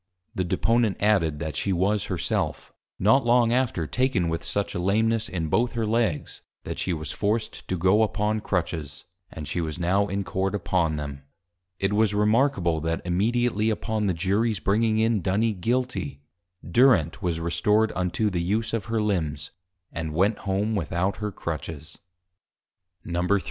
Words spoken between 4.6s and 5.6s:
a Lameness, in